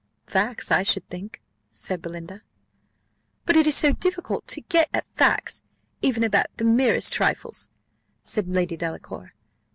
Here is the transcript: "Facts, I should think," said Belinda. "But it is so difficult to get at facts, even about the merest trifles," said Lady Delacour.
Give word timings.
"Facts, 0.25 0.71
I 0.71 0.81
should 0.81 1.07
think," 1.09 1.43
said 1.69 2.01
Belinda. 2.01 2.41
"But 3.45 3.55
it 3.55 3.67
is 3.67 3.75
so 3.75 3.91
difficult 3.91 4.47
to 4.47 4.61
get 4.61 4.89
at 4.95 5.05
facts, 5.15 5.61
even 6.01 6.23
about 6.23 6.47
the 6.57 6.65
merest 6.65 7.13
trifles," 7.13 7.69
said 8.23 8.47
Lady 8.49 8.75
Delacour. 8.75 9.35